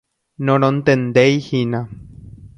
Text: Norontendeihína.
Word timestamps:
Norontendeihína. 0.47 1.81